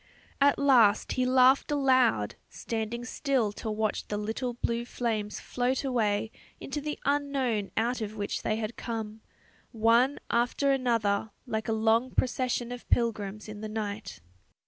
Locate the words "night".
13.69-14.21